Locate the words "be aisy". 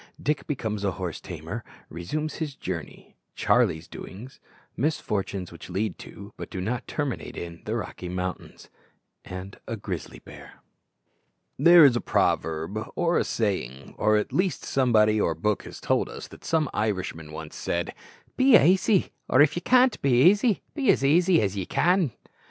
18.37-19.11, 20.01-20.63